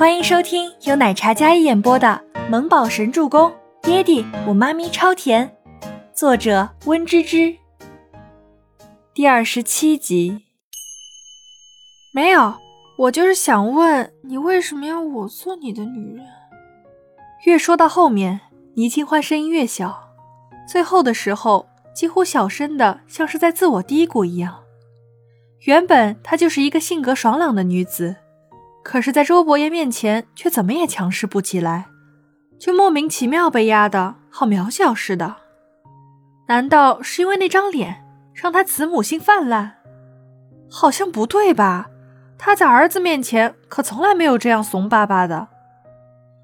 [0.00, 3.50] 欢迎收听由奶茶嘉一演播的《萌宝神助攻》，
[3.82, 5.54] 爹地我妈咪超甜，
[6.14, 7.54] 作者温芝芝。
[9.12, 10.40] 第二十七集。
[12.14, 12.54] 没有，
[12.96, 16.24] 我就是想问你，为什么要我做你的女人？
[17.44, 18.40] 越说到后面，
[18.76, 20.14] 倪清欢声音越小，
[20.66, 24.62] 最后的时候几乎小声的，像是在自我嘀咕一样。
[25.66, 28.16] 原本她就是一个性格爽朗的女子。
[28.90, 31.86] 可是，在周伯言面前，却怎么也强势不起来，
[32.58, 35.36] 就莫名其妙被压得好渺小似的。
[36.48, 39.76] 难道是因为那张脸让他慈母心泛滥？
[40.68, 41.88] 好像不对吧？
[42.36, 45.46] 他在儿子面前可从来没有这样怂巴巴的。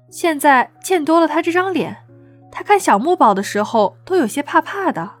[0.09, 1.97] 现在见多了他这张脸，
[2.49, 5.11] 他看小木宝的时候都有些怕怕的，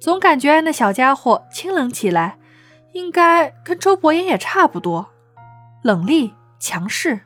[0.00, 2.38] 总感觉那小家伙清冷起来，
[2.94, 5.10] 应该跟周伯言也差不多。
[5.82, 7.20] 冷厉强势，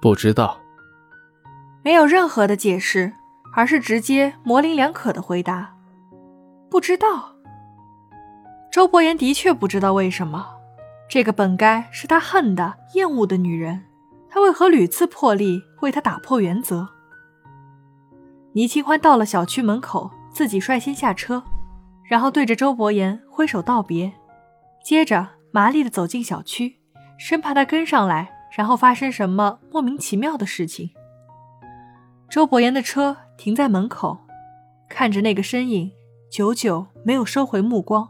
[0.00, 0.60] 不知道，
[1.82, 3.12] 没有任何的解释，
[3.52, 5.74] 而是直接模棱两可的回答，
[6.70, 7.34] 不知道。
[8.70, 10.46] 周伯言的确不知道为什么，
[11.08, 13.82] 这个本该是他恨的、厌恶的女人，
[14.28, 16.88] 他为何屡次破例为他打破原则？
[18.52, 21.42] 倪清欢到了小区门口，自己率先下车，
[22.04, 24.12] 然后对着周伯言挥手道别，
[24.84, 26.79] 接着麻利的走进小区。
[27.20, 30.90] 生怕他跟上来，然后发生什么莫名其妙的事情。
[32.30, 34.16] 周伯言的车停在门口，
[34.88, 35.92] 看着那个身影，
[36.30, 38.08] 久久没有收回目光。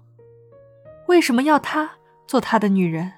[1.08, 1.90] 为什么要他
[2.28, 3.12] 做他的女人？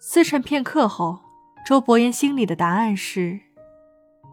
[0.00, 1.18] 思忖片刻后，
[1.66, 3.38] 周伯言心里的答案是：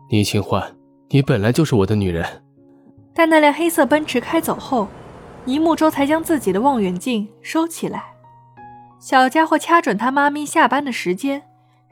[0.09, 0.77] 倪清欢，
[1.09, 2.25] 你本来就是我的女人。
[3.13, 4.87] 但那辆黑色奔驰开走后，
[5.43, 8.14] 倪木舟才将自己的望远镜收起来。
[8.99, 11.43] 小家伙掐准他妈咪下班的时间，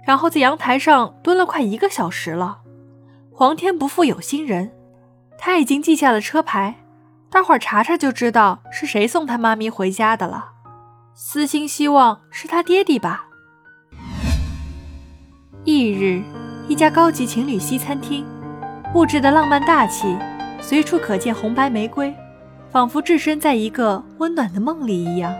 [0.06, 2.60] 然后在阳台上蹲了快一个小时了。
[3.32, 4.72] 皇天不负有心人，
[5.38, 6.76] 他已经记下了车牌，
[7.30, 10.52] 待会儿查查就知道是谁送他妈咪回家的了。
[11.14, 13.27] 私心希望是他爹地吧。
[15.66, 16.23] 翌日，
[16.67, 18.26] 一家高级情侣西餐厅，
[18.92, 20.17] 布置的浪漫大气，
[20.60, 22.14] 随处可见红白玫瑰，
[22.72, 25.33] 仿佛置身在一个温暖的梦里一样。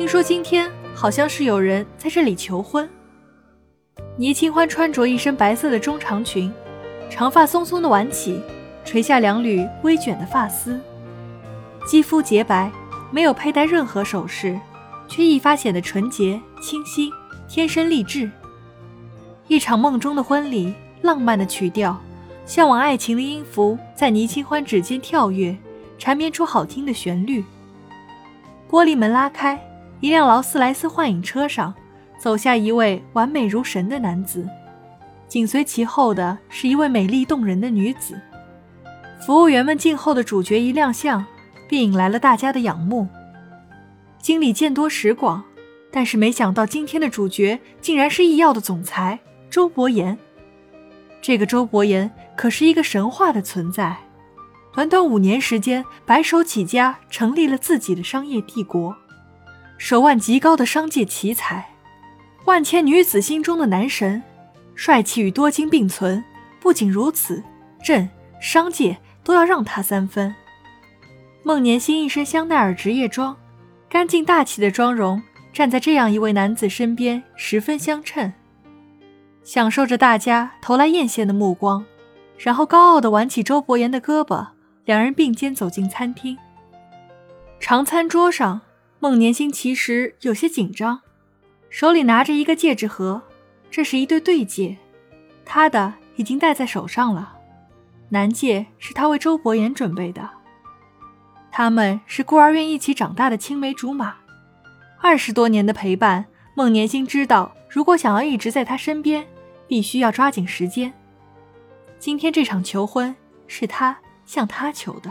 [0.00, 2.88] 听说今天好像是有人在这里求婚。
[4.16, 6.50] 倪清欢穿着一身白色的中长裙，
[7.10, 8.40] 长发松松的挽起，
[8.82, 10.80] 垂下两缕微卷的发丝，
[11.86, 12.72] 肌肤洁白，
[13.10, 14.58] 没有佩戴任何首饰，
[15.06, 17.12] 却一发显得纯洁清新，
[17.46, 18.30] 天生丽质。
[19.48, 20.72] 一场梦中的婚礼，
[21.02, 21.94] 浪漫的曲调，
[22.46, 25.54] 向往爱情的音符在倪清欢指尖跳跃，
[25.98, 27.44] 缠绵出好听的旋律。
[28.70, 29.62] 玻璃门拉开。
[30.00, 31.74] 一辆劳斯莱斯幻影车上，
[32.18, 34.48] 走下一位完美如神的男子，
[35.28, 38.18] 紧随其后的是一位美丽动人的女子。
[39.20, 41.24] 服务员们静候的主角一亮相，
[41.68, 43.06] 便引来了大家的仰慕。
[44.18, 45.44] 经理见多识广，
[45.90, 49.18] 但是没想到今天的主角竟然是易药的总裁
[49.50, 50.18] 周伯言。
[51.20, 53.98] 这个周伯言可是一个神话的存在，
[54.72, 58.96] 短短五年时间，白手起家，成立了自己的商业帝国。
[59.80, 61.66] 手腕极高的商界奇才，
[62.44, 64.22] 万千女子心中的男神，
[64.74, 66.22] 帅气与多金并存。
[66.60, 67.42] 不仅如此，
[67.82, 68.06] 朕
[68.42, 70.34] 商界都要让他三分。
[71.42, 73.34] 孟年星一身香奈儿职业装，
[73.88, 75.20] 干净大气的妆容，
[75.50, 78.30] 站在这样一位男子身边，十分相称。
[79.42, 81.82] 享受着大家投来艳羡的目光，
[82.36, 84.46] 然后高傲地挽起周伯言的胳膊，
[84.84, 86.36] 两人并肩走进餐厅。
[87.58, 88.60] 长餐桌上。
[89.02, 91.00] 孟年星其实有些紧张，
[91.70, 93.22] 手里拿着一个戒指盒，
[93.70, 94.76] 这是一对对戒，
[95.42, 97.38] 他的已经戴在手上了，
[98.10, 100.28] 男戒是他为周伯言准备的。
[101.50, 104.16] 他们是孤儿院一起长大的青梅竹马，
[105.00, 109.26] 二十多年的陪伴，孟年星知道，如果想要一直在他身边，
[109.66, 110.92] 必须要抓紧时间。
[111.98, 115.10] 今天这场求婚是他向他求的，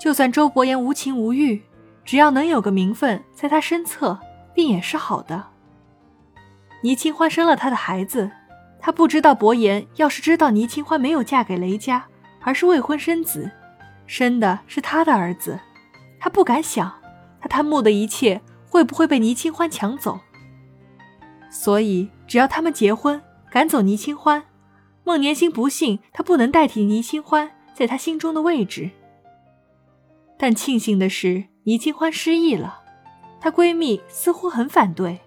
[0.00, 1.60] 就算周伯言无情无欲。
[2.04, 4.18] 只要能有个名分在他身侧，
[4.54, 5.44] 便也是好的。
[6.82, 8.30] 倪清欢生了他的孩子，
[8.80, 12.04] 他不知道伯言要是知道倪清欢没有嫁给雷家，
[12.40, 13.50] 而是未婚生子，
[14.06, 15.60] 生的是他的儿子，
[16.18, 16.92] 他不敢想，
[17.40, 20.18] 他贪慕的一切会不会被倪清欢抢走。
[21.50, 24.42] 所以，只要他们结婚，赶走倪清欢，
[25.04, 28.90] 孟年星不信他不能代替倪清欢在他心中的位置。
[30.36, 31.51] 但庆幸的是。
[31.64, 32.80] 倪清欢失忆了，
[33.40, 35.20] 她闺蜜似乎很反对。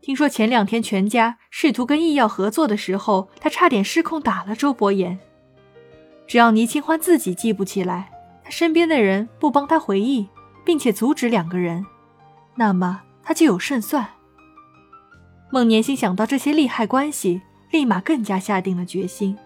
[0.00, 5.18] 听说前两天全家试图跟易药合作的时候，她差点失控打了周伯言。
[6.26, 8.10] 只要倪清欢自己记不起来，
[8.42, 10.26] 他身边的人不帮他回忆，
[10.64, 11.84] 并且阻止两个人，
[12.54, 14.08] 那么他就有胜算。
[15.50, 19.36] 孟年心想到这些利害关系，立马更加下定了决心。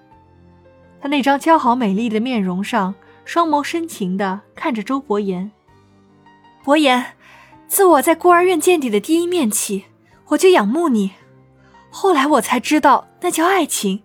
[1.00, 2.94] 他那张姣好美丽的面容上，
[3.24, 5.50] 双眸深情地看着周伯言。
[6.66, 7.12] 伯言，
[7.68, 9.84] 自我在孤儿院见你的第一面起。
[10.30, 11.12] 我就仰慕你，
[11.90, 14.02] 后来我才知道那叫爱情。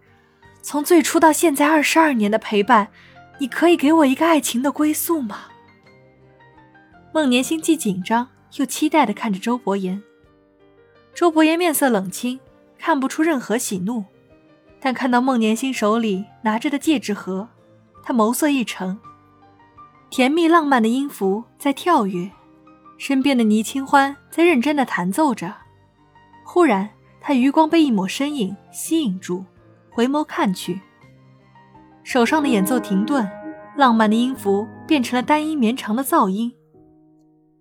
[0.62, 2.90] 从最初到现在二十二年的陪伴，
[3.40, 5.46] 你可以给我一个爱情的归宿吗？
[7.12, 8.28] 孟年心既紧张
[8.58, 10.04] 又期待的看着周伯言。
[11.16, 12.40] 周伯言面色冷清，
[12.78, 14.06] 看不出任何喜怒，
[14.80, 17.50] 但看到孟年心手里拿着的戒指盒，
[18.04, 19.00] 他眸色一沉。
[20.12, 22.30] 甜蜜浪漫的音符在跳跃，
[23.02, 25.52] 身边的倪清欢在认真的弹奏着。
[26.46, 26.88] 忽然，
[27.20, 29.44] 他余光被一抹身影吸引住，
[29.90, 30.80] 回眸看去，
[32.04, 33.28] 手上的演奏停顿，
[33.76, 36.54] 浪漫的音符变成了单一绵长的噪音，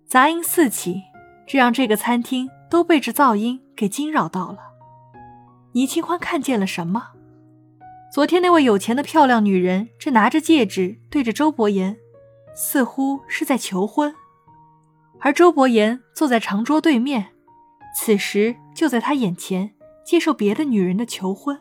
[0.05, 1.01] 杂音四起，
[1.47, 4.59] 这让这个餐厅都被这噪音给惊扰到了。
[5.71, 7.13] 倪清欢看见了什么？
[8.13, 11.97] 昨天那位有钱的漂亮女人正拿着戒指对着周伯言，
[12.55, 14.13] 似乎是在求婚，
[15.21, 17.27] 而周伯言坐在长桌对面。
[17.95, 19.71] 此时就在他眼前
[20.05, 21.59] 接受别的女人的求婚，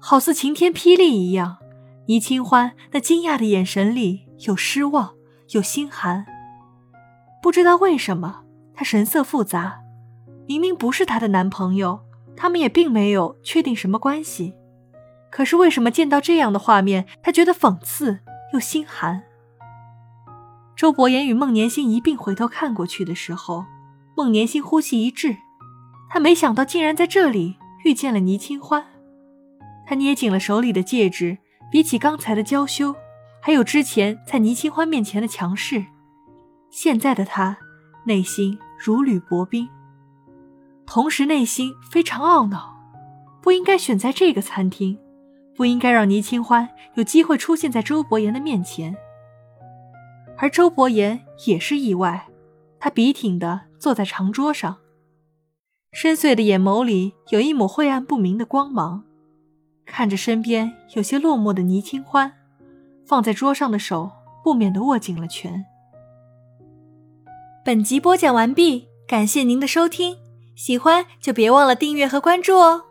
[0.00, 1.58] 好似晴天霹雳一样。
[2.06, 5.14] 倪清欢那惊讶的眼神里有失望，
[5.50, 6.26] 有心寒。
[7.42, 8.44] 不知道为什么，
[8.74, 9.80] 他神色复杂。
[10.46, 12.00] 明明不是她的男朋友，
[12.36, 14.54] 他们也并没有确定什么关系。
[15.30, 18.20] 可是为什么见到这样的画面，他觉得讽刺
[18.52, 19.24] 又心寒？
[20.76, 23.64] 周伯言与孟年心一并回头看过去的时候。
[24.16, 25.36] 孟年心呼吸一滞，
[26.08, 28.86] 他没想到竟然在这里遇见了倪清欢。
[29.86, 31.38] 他捏紧了手里的戒指，
[31.70, 32.94] 比起刚才的娇羞，
[33.42, 35.84] 还有之前在倪清欢面前的强势，
[36.70, 37.58] 现在的他
[38.06, 39.68] 内心如履薄冰，
[40.86, 42.76] 同时内心非常懊恼，
[43.42, 44.96] 不应该选在这个餐厅，
[45.56, 48.96] 不应该让倪清欢有机会出现在周伯言的面前。
[50.36, 52.28] 而周伯言也是意外，
[52.78, 53.62] 他笔挺的。
[53.84, 54.78] 坐在长桌上，
[55.92, 59.04] 深邃的眼眸里有一抹晦暗不明的光芒，
[59.84, 62.32] 看着身边有些落寞的倪清欢，
[63.04, 64.10] 放在桌上的手
[64.42, 65.66] 不免的握紧了拳。
[67.62, 70.16] 本集播讲完毕，感谢您的收听，
[70.56, 72.84] 喜欢就别忘了订阅和关注哦。